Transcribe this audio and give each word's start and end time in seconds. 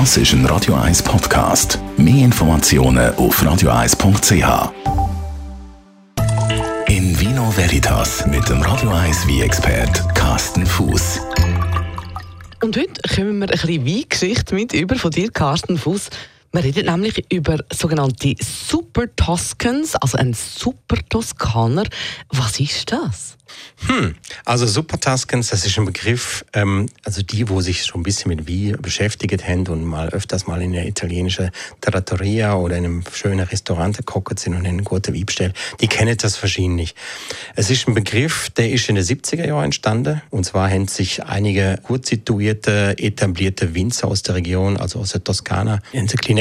Das 0.00 0.16
ist 0.16 0.32
ein 0.32 0.44
Radio 0.46 0.74
1 0.74 1.04
Podcast. 1.04 1.78
Mehr 1.96 2.24
Informationen 2.24 3.14
auf 3.14 3.40
radio1.ch. 3.40 4.72
In 6.88 7.20
Vino 7.20 7.56
Veritas 7.56 8.26
mit 8.26 8.48
dem 8.48 8.60
Radio 8.62 8.90
1 8.90 9.28
wie 9.28 9.40
expert 9.42 10.02
Carsten 10.16 10.66
Fuß. 10.66 11.20
Und 12.60 12.76
heute 12.76 13.00
kommen 13.14 13.38
wir 13.38 13.44
ein 13.44 13.50
bisschen 13.50 13.86
Weingeschichte 13.86 14.56
mit 14.56 14.72
über 14.72 14.96
von 14.96 15.12
dir, 15.12 15.30
Carsten 15.30 15.78
Fuß. 15.78 16.10
Wir 16.54 16.62
reden 16.62 16.86
nämlich 16.86 17.32
über 17.32 17.58
sogenannte 17.72 18.36
Super 18.40 19.06
Toscans, 19.16 19.96
also 19.96 20.16
ein 20.18 20.34
Super 20.34 20.98
Toskaner. 21.08 21.82
Was 22.28 22.60
ist 22.60 22.92
das? 22.92 23.36
Hm, 23.86 24.14
also 24.44 24.66
Super 24.66 24.98
Tuscans, 24.98 25.48
das 25.48 25.66
ist 25.66 25.78
ein 25.78 25.84
Begriff, 25.84 26.44
ähm, 26.54 26.88
also 27.04 27.22
die, 27.22 27.48
wo 27.48 27.60
sich 27.60 27.84
schon 27.84 28.00
ein 28.00 28.04
bisschen 28.04 28.30
mit 28.30 28.46
Wie 28.46 28.72
beschäftigt 28.72 29.46
haben 29.46 29.66
und 29.66 29.84
mal 29.84 30.08
öfters 30.08 30.46
mal 30.46 30.62
in 30.62 30.72
der 30.72 30.86
italienischen 30.86 31.50
Trattoria 31.80 32.54
oder 32.54 32.76
in 32.76 32.84
einem 32.84 33.04
schönen 33.12 33.40
Restaurant 33.40 33.96
gekocht 33.96 34.38
sind 34.38 34.54
und 34.54 34.66
einen 34.66 34.84
guten 34.84 35.12
Wie 35.12 35.24
bestellt, 35.24 35.54
die 35.80 35.88
kennen 35.88 36.16
das 36.16 36.40
wahrscheinlich. 36.42 36.94
Es 37.56 37.68
ist 37.68 37.86
ein 37.86 37.94
Begriff, 37.94 38.48
der 38.50 38.70
ist 38.70 38.88
in 38.88 38.94
den 38.94 39.04
70er 39.04 39.46
Jahren 39.46 39.64
entstanden 39.64 40.22
und 40.30 40.44
zwar 40.44 40.70
haben 40.70 40.88
sich 40.88 41.24
einige 41.24 41.78
gut 41.82 42.06
situierte, 42.06 42.96
etablierte 42.98 43.74
Winzer 43.74 44.08
aus 44.08 44.22
der 44.22 44.36
Region, 44.36 44.76
also 44.78 45.00
aus 45.00 45.10
der 45.12 45.24
Toskana, 45.24 45.80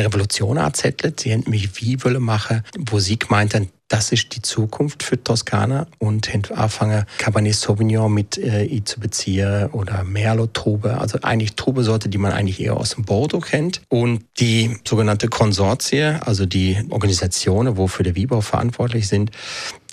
Revolution 0.04 0.58
angezettelt. 0.58 1.20
Sie 1.20 1.34
haben 1.34 1.44
mich 1.48 1.82
Wie 1.82 2.04
wollen 2.04 2.24
machen, 2.24 2.64
wo 2.78 3.00
sie 3.00 3.18
gemeint 3.18 3.56
haben, 3.56 3.70
das 3.94 4.12
ist 4.12 4.36
die 4.36 4.42
Zukunft 4.42 5.04
für 5.04 5.24
Toskana 5.24 5.86
und 6.00 6.34
haben 6.34 6.42
angefangen, 6.56 7.06
Cabernet 7.20 7.54
Sauvignon 7.54 8.12
mit 8.12 8.40
äh, 8.40 8.84
zu 8.84 9.00
beziehen 9.00 9.68
oder 9.68 10.04
Merlot 10.04 10.56
Trube, 10.56 10.98
also 10.98 11.20
eigentlich 11.22 11.54
Trubesorte, 11.56 12.10
die 12.10 12.18
man 12.18 12.32
eigentlich 12.32 12.60
eher 12.60 12.76
aus 12.76 12.96
dem 12.96 13.06
Bordeaux 13.06 13.40
kennt. 13.40 13.82
Und 13.90 14.26
die 14.40 14.78
sogenannte 14.88 15.28
Konsortie, 15.28 16.02
also 16.02 16.48
die 16.48 16.84
Organisationen, 16.90 17.78
wo 17.78 17.86
für 17.86 18.02
den 18.02 18.16
Wiebau 18.16 18.42
verantwortlich 18.42 19.08
sind, 19.08 19.30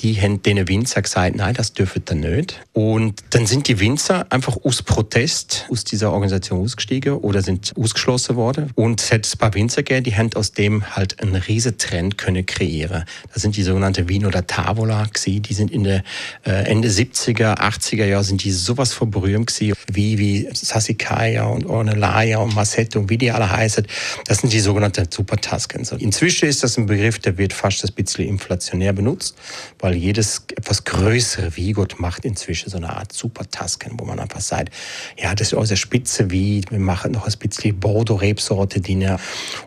die 0.01 0.21
haben 0.21 0.43
den 0.43 0.67
Winzer 0.69 1.03
gesagt, 1.03 1.37
nein, 1.37 1.55
das 1.55 1.75
dürfen 1.75 2.03
ihr 2.09 2.15
nicht. 2.15 2.61
Und 2.73 3.23
dann 3.31 3.47
sind 3.47 3.69
die 3.69 3.81
Winzer 3.81 4.27
einfach 4.31 4.57
aus 4.65 4.83
Protest 4.83 5.67
aus 5.71 5.85
dieser 5.85 6.13
Organisation 6.13 6.63
ausgestiegen 6.63 7.15
oder 7.15 7.43
sind 7.43 7.73
ausgeschlossen 7.79 8.37
worden. 8.37 8.71
Und 8.75 9.01
es 9.01 9.13
hat 9.13 9.29
ein 9.31 9.39
paar 9.39 9.55
Winzer 9.55 9.83
gegeben, 9.83 10.05
die 10.05 10.17
haben 10.17 10.33
aus 10.35 10.53
dem 10.53 10.97
halt 10.97 11.21
einen 11.21 11.35
riesen 11.35 11.77
Trend 11.77 12.17
können 12.17 12.47
kreieren. 12.47 13.05
Das 13.33 13.43
sind 13.43 13.57
die 13.57 13.63
sogenannte 13.63 14.09
Vino 14.09 14.31
da 14.31 14.43
Tavola 14.43 15.05
gewesen. 15.05 15.43
Die 15.43 15.55
sind 15.55 15.71
in 15.71 15.85
der 15.85 16.03
äh, 16.47 16.71
Ende 16.71 16.89
70er, 16.89 17.59
80er 17.59 18.07
Jahre 18.07 18.25
sind 18.25 18.43
die 18.43 18.53
sowas 18.53 18.95
von 18.95 19.11
berühmt 19.11 19.49
gewesen, 19.49 19.75
wie, 19.93 20.19
wie 20.19 20.49
Sassicaia 20.53 21.45
und 21.45 21.67
Ornellaia 21.67 22.39
und 22.39 22.55
Massetto 22.55 23.01
und 23.01 23.11
wie 23.11 23.19
die 23.19 23.31
alle 23.31 23.51
heißen. 23.51 23.87
Das 24.27 24.39
sind 24.39 24.53
die 24.53 24.61
sogenannten 24.61 25.07
Super 25.11 25.37
Tuscans. 25.37 25.93
Inzwischen 25.93 26.49
ist 26.49 26.63
das 26.63 26.79
ein 26.79 26.87
Begriff, 26.87 27.19
der 27.19 27.37
wird 27.37 27.53
fast 27.53 27.85
ein 27.85 27.93
bisschen 27.95 28.27
inflationär 28.27 28.93
benutzt, 28.93 29.37
weil 29.79 29.90
weil 29.91 29.97
jedes 29.97 30.45
etwas 30.57 30.85
größere 30.85 31.57
Wiegot 31.57 31.99
macht 31.99 32.25
inzwischen 32.25 32.71
so 32.71 32.77
eine 32.77 32.91
Art 32.91 33.13
Super-Tasken, 33.13 33.99
wo 33.99 34.05
man 34.05 34.21
einfach 34.21 34.41
sagt, 34.41 34.73
ja, 35.21 35.35
das 35.35 35.49
ist 35.49 35.55
aus 35.55 35.71
der 35.71 35.77
Spitze 35.77 36.31
wie, 36.31 36.63
wir 36.71 36.79
machen 36.79 37.11
noch 37.11 37.27
ein 37.27 37.39
bisschen 37.39 37.81
Bordeaux-Rebsorte 37.81 38.81
drin 38.81 39.17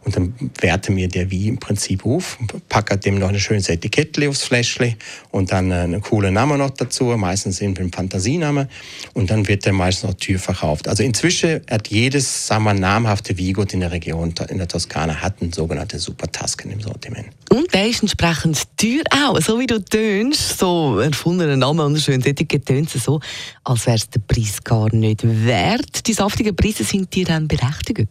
und 0.05 0.15
dann 0.15 0.33
werte 0.61 0.93
mir 0.93 1.09
der 1.09 1.29
wie 1.29 1.49
im 1.49 1.57
Prinzip 1.57 2.05
auf, 2.05 2.37
packe 2.69 2.97
dem 2.97 3.19
noch 3.19 3.29
ein 3.29 3.39
schönes 3.39 3.67
Etikett 3.67 4.13
aufs 4.25 4.43
Fläschchen 4.43 4.95
und 5.31 5.51
dann 5.51 5.71
äh, 5.71 5.75
einen 5.75 6.01
coolen 6.01 6.35
Namen 6.35 6.59
noch 6.59 6.69
dazu, 6.69 7.05
meistens 7.17 7.57
sind 7.57 7.77
wir 7.77 7.85
ein 7.85 7.91
Fantasiename 7.91 8.69
und 9.13 9.29
dann 9.29 9.45
wird 9.49 9.65
der 9.65 9.73
meistens 9.73 10.09
noch 10.09 10.17
Tür 10.17 10.39
verkauft. 10.39 10.87
Also 10.87 11.03
inzwischen 11.03 11.61
hat 11.69 11.89
jedes, 11.89 12.47
sagen 12.47 12.63
wir, 12.63 12.73
namhafte 12.73 13.37
Wiegot 13.37 13.73
in 13.73 13.81
der 13.81 13.91
Region, 13.91 14.33
in 14.47 14.57
der 14.57 14.69
Toskana, 14.69 15.15
hat 15.15 15.41
einen 15.41 15.51
sogenannten 15.51 15.99
Super-Tasken 15.99 16.71
im 16.71 16.79
Sortiment. 16.79 17.27
Und 17.49 17.73
der 17.73 17.87
ist 17.87 18.01
entsprechend 18.01 18.61
teuer 18.77 19.03
auch, 19.11 19.39
so 19.41 19.59
wie 19.59 19.67
du 19.67 19.83
tönst, 20.13 20.59
so 20.59 20.99
erfundener 20.99 21.57
Name 21.57 21.83
und 21.83 21.97
schönes 21.99 22.27
Etikett 22.27 22.65
tönt 22.67 22.89
so, 22.89 23.19
als 23.63 23.85
wäre 23.87 23.95
es 23.95 24.09
der 24.09 24.19
Preis 24.19 24.63
gar 24.63 24.93
nicht 24.93 25.21
wert. 25.23 26.05
Die 26.05 26.13
saftigen 26.13 26.55
Preise 26.55 26.83
sind 26.83 27.13
dir 27.15 27.25
dann 27.25 27.47
berechtigt? 27.47 28.09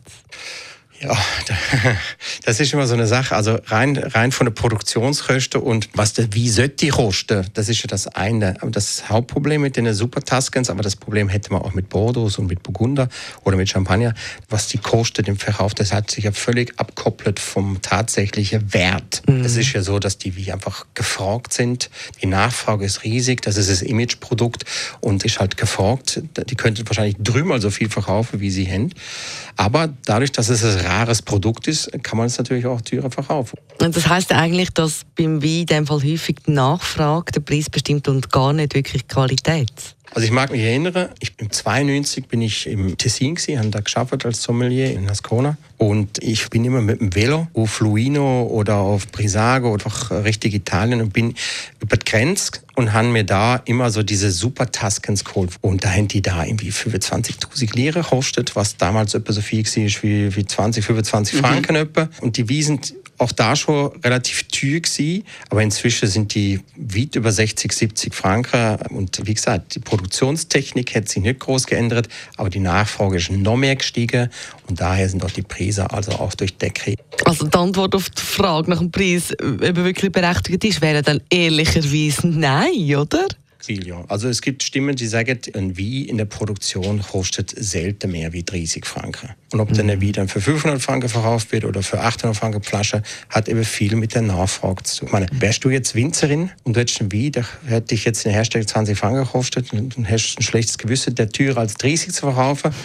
Ja, 1.03 1.17
das 2.45 2.61
ist 2.61 2.73
immer 2.73 2.87
so 2.87 2.95
eine 2.95 3.09
Sache. 3.09 3.35
Also 3.35 3.59
rein, 3.67 3.97
rein 3.97 4.31
von 4.31 4.47
der 4.47 4.53
Produktionskosten 4.53 5.61
und 5.61 5.89
was 5.95 6.13
der, 6.13 6.33
wie 6.33 6.49
sollte 6.49 6.77
die 6.77 6.89
kosten, 6.89 7.45
das 7.55 7.69
ist 7.69 7.83
ja 7.83 7.89
das 7.89 8.07
eine. 8.07 8.55
Aber 8.61 8.71
das 8.71 9.09
Hauptproblem 9.09 9.63
mit 9.63 9.77
den 9.77 9.93
Super 9.95 10.23
Tuscans, 10.23 10.71
aber 10.71 10.83
das 10.83 10.95
Problem 10.95 11.29
hätte 11.29 11.53
man 11.53 11.63
auch 11.63 11.75
mit 11.75 11.89
Bordeaux 11.89 12.39
und 12.39 12.47
mit 12.47 12.63
Burgunder 12.63 13.09
oder 13.43 13.57
mit 13.57 13.69
Champagner, 13.69 14.15
was 14.49 14.69
die 14.69 14.79
kostet 14.79 15.27
im 15.27 15.37
Verkauf, 15.37 15.75
das 15.75 15.93
hat 15.93 16.11
sich 16.11 16.25
ja 16.25 16.33
völlig 16.33 16.79
abkoppelt 16.79 17.41
vom 17.41 17.83
tatsächlichen 17.83 18.73
Wert. 18.73 19.23
Mhm. 19.27 19.45
Es 19.45 19.57
ist 19.57 19.73
ja 19.73 19.83
so, 19.83 19.99
dass 19.99 20.19
die 20.19 20.37
wie 20.37 20.53
einfach 20.53 20.87
gefragt 20.95 21.53
sind. 21.53 21.91
Die 22.23 22.27
Nachfrage 22.27 22.85
ist 22.85 23.03
riesig, 23.03 23.43
das 23.43 23.57
ist 23.57 23.71
das 23.71 23.83
Imageprodukt 23.83 24.65
und 25.01 25.25
ist 25.25 25.41
halt 25.41 25.57
gefragt. 25.57 26.23
Die 26.49 26.55
könnten 26.55 26.87
wahrscheinlich 26.89 27.17
dreimal 27.19 27.61
so 27.61 27.71
viel 27.71 27.89
verkaufen, 27.89 28.41
wie 28.41 28.51
sie 28.51 28.71
haben. 28.71 28.91
Aber 29.57 29.93
dadurch, 30.05 30.31
dass 30.31 30.49
es 30.49 30.65
ein 30.65 30.92
rares 30.93 31.23
Produkt 31.23 31.69
ist, 31.69 31.91
kann 32.03 32.19
man 32.19 32.27
es 32.27 32.39
natürlich 32.39 32.67
auch 32.67 32.81
teurer 32.81 33.11
verkaufen. 33.11 33.59
Und 33.81 33.97
das 33.97 34.09
heißt 34.09 34.33
eigentlich, 34.33 34.71
dass 34.71 35.03
beim 35.17 35.43
Wein 35.43 35.61
in 35.61 35.67
dem 35.67 35.87
Fall 35.87 36.03
häufig 36.03 36.37
die 36.47 36.53
Nachfrage 36.53 37.33
den 37.33 37.45
Preis 37.45 37.71
bestimmt 37.71 38.09
und 38.09 38.31
gar 38.31 38.53
nicht 38.53 38.75
wirklich 38.75 39.03
die 39.03 39.09
Qualität? 39.09 39.73
Also 40.15 40.27
ich 40.27 40.33
mag 40.33 40.51
mich 40.51 40.61
erinnern, 40.61 41.09
ich 41.21 41.37
bin 41.37 41.51
92 41.51 42.27
bin 42.27 42.43
ich 42.43 42.67
im 42.67 42.99
Tessin 42.99 43.35
gewesen, 43.35 43.59
habe 43.59 43.71
da 43.71 43.81
geschafft 43.81 44.27
als 44.27 44.43
Sommelier 44.43 44.93
in 44.93 45.09
Ascona 45.09 45.57
und 45.79 46.23
ich 46.23 46.51
bin 46.51 46.65
immer 46.67 46.83
mit 46.83 47.01
dem 47.01 47.15
Velo 47.15 47.49
auf 47.55 47.81
Luino 47.81 48.43
oder 48.43 48.77
auf 48.77 49.09
Brisago 49.09 49.73
oder 49.73 49.87
auch 49.87 50.11
richtig 50.11 50.53
Italien 50.53 51.01
und 51.01 51.15
bin 51.15 51.35
über 51.81 51.97
die 51.97 52.05
Grenze 52.05 52.53
und 52.75 52.93
haben 52.93 53.13
mir 53.13 53.25
da 53.25 53.57
immer 53.65 53.91
so 53.91 54.03
diese 54.03 54.31
super 54.31 54.71
Tuscans 54.71 55.25
geholt. 55.25 55.53
Und 55.61 55.85
da 55.85 55.91
haben 55.91 56.09
die 56.09 56.23
da 56.23 56.45
irgendwie 56.45 56.71
25.000 56.71 57.75
Lire 57.75 58.03
gekostet, 58.03 58.55
was 58.55 58.77
damals 58.77 59.15
etwa 59.15 59.33
so 59.33 59.41
viel 59.41 59.65
war 59.65 60.03
wie, 60.03 60.37
wie 60.37 60.47
20, 60.47 60.85
25 60.85 61.35
mhm. 61.35 61.39
Franken 61.39 61.77
etwa. 61.77 62.09
Und 62.21 62.37
die 62.37 62.49
Wiesen 62.49 62.81
auch 63.19 63.33
da 63.33 63.57
schon 63.57 63.93
relativ 64.03 64.45
teuer 64.63 64.81
gewesen, 64.81 65.25
aber 65.51 65.63
inzwischen 65.63 66.09
sind 66.09 66.35
die 66.35 66.61
weit 66.77 67.17
über 67.17 67.33
60, 67.33 67.73
70 67.73 68.15
Franken 68.15 68.77
und 68.91 69.21
wie 69.27 69.35
gesagt, 69.35 69.75
die 69.75 69.81
Produktionstechnik 69.81 70.95
hat 70.95 71.09
sich 71.09 71.23
nicht 71.23 71.41
groß 71.41 71.67
geändert, 71.67 72.09
aber 72.37 72.51
die 72.51 72.61
Nachfrage 72.61 73.17
ist 73.17 73.31
noch 73.31 73.57
mehr 73.57 73.77
gestiegen 73.77 74.31
und 74.69 74.81
daher 74.81 75.09
sind 75.09 75.25
auch 75.25 75.31
die 75.31 75.43
Preise 75.43 75.91
also 75.91 76.13
auch 76.13 76.35
durch 76.35 76.57
Decke. 76.57 76.95
Also 77.25 77.47
die 77.47 77.59
Antwort 77.59 77.95
auf 77.95 78.09
die 78.11 78.23
Frage 78.23 78.71
nach 78.71 78.79
dem 78.79 78.91
Preis, 78.91 79.33
ob 79.33 79.63
er 79.63 79.77
wirklich 79.77 80.13
berechtigt 80.13 80.65
ist, 80.65 80.81
wäre 80.81 81.03
dann 81.03 81.21
ehrlicherweise 81.31 82.29
nein, 82.29 82.95
oder? 82.97 83.27
Ja. 83.69 84.05
Also 84.09 84.29
es 84.29 84.43
gibt 84.43 84.63
Stimmen, 84.63 84.97
die 84.97 85.07
sagen, 85.07 85.39
ein 85.55 85.79
Wein 85.79 86.05
in 86.07 86.19
der 86.19 86.25
Produktion 86.25 87.01
kostet 87.01 87.55
selten 87.57 88.11
mehr 88.11 88.33
wie 88.33 88.43
30 88.43 88.85
Franken. 88.87 89.31
Und 89.53 89.61
ob 89.61 89.71
mhm. 89.71 89.75
dann 89.75 89.91
ein 89.91 90.03
Wein 90.03 90.13
dann 90.13 90.29
für 90.29 90.41
500 90.41 90.81
Franken 90.81 91.09
verkauft 91.09 91.53
wird 91.53 91.65
oder 91.65 91.83
für 91.83 92.01
800 92.01 92.37
Franken 92.37 92.63
Flasche, 92.63 93.03
hat 93.29 93.49
eben 93.49 93.65
viel 93.65 93.97
mit 93.97 94.15
der 94.15 94.23
Nachfrage 94.23 94.83
zu 94.83 95.01
tun. 95.01 95.09
Ich 95.09 95.13
meine, 95.13 95.27
wärst 95.33 95.65
du 95.65 95.71
jetzt 95.71 95.95
Winzerin 95.95 96.51
und 96.65 96.77
du 96.77 96.81
hättest 96.81 97.01
ein 97.01 97.13
Wein, 97.13 97.33
der 97.33 97.47
hätte 97.67 97.89
dich 97.89 98.05
jetzt 98.05 98.25
in 98.25 98.31
der 98.31 98.39
Herstellung 98.39 98.67
20 98.67 98.99
Franken 98.99 99.25
gekostet 99.25 99.73
und 99.73 99.97
dann 99.97 100.05
hättest 100.05 100.39
ein 100.39 100.43
schlechtes 100.43 100.79
Gewissen, 100.79 101.15
der 101.15 101.29
teurer 101.29 101.59
als 101.59 101.75
30 101.75 102.13
zu 102.13 102.21
verkaufen. 102.23 102.73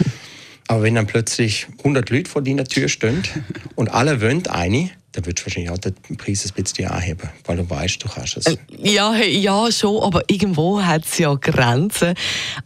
Aber 0.68 0.82
wenn 0.82 0.94
dann 0.94 1.06
plötzlich 1.06 1.66
100 1.78 2.10
Leute 2.10 2.30
vor 2.30 2.42
deiner 2.42 2.64
Tür 2.64 2.88
stehen 2.88 3.22
und 3.74 3.88
alle 3.88 4.20
wollen 4.20 4.46
eine, 4.46 4.90
dann 5.18 5.26
würdest 5.26 5.40
du 5.40 5.46
wahrscheinlich 5.46 5.70
auch 5.70 5.78
den 5.78 6.16
Preis 6.16 6.44
ein 6.46 6.62
bisschen 6.62 6.88
anheben, 6.88 7.28
weil 7.44 7.56
du 7.56 7.68
weißt, 7.68 8.02
du 8.02 8.08
kannst 8.08 8.36
es. 8.36 8.46
Äh, 8.46 8.56
ja, 8.82 9.16
ja, 9.16 9.70
schon, 9.72 10.02
aber 10.02 10.22
irgendwo 10.28 10.80
hat 10.80 11.04
es 11.04 11.18
ja 11.18 11.34
Grenzen. 11.34 12.14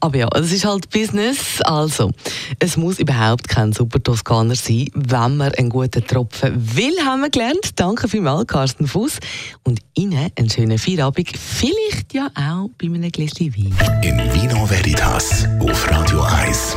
Aber 0.01 0.19
ja, 0.19 0.29
es 0.35 0.53
ist 0.53 0.65
halt 0.65 0.91
Business. 0.91 1.63
Also, 1.63 2.11
es 2.59 2.77
muss 2.77 2.99
überhaupt 2.99 3.49
kein 3.49 3.73
super 3.73 4.03
Toskaner 4.03 4.55
sein, 4.55 4.89
wenn 4.95 5.37
man 5.37 5.55
einen 5.55 5.71
guten 5.71 6.07
Tropfen 6.07 6.77
will, 6.77 6.95
haben 7.05 7.23
wir 7.23 7.31
gelernt. 7.31 7.71
Danke 7.77 8.07
vielmals, 8.09 8.47
Carsten 8.47 8.87
Fuß. 8.87 9.19
Und 9.63 9.81
Ihnen 9.95 10.31
einen 10.37 10.51
schönen 10.51 10.79
Feierabend. 10.79 11.33
Vielleicht 11.37 12.13
ja 12.13 12.31
auch 12.35 12.69
bei 12.79 12.87
einem 12.87 13.11
Gläschen 13.11 13.55
Wein. 13.57 13.75
In 14.03 14.19
Vino 14.35 14.69
Veritas 14.69 15.47
auf 15.61 15.91
Radio 15.91 16.23
1. 16.23 16.77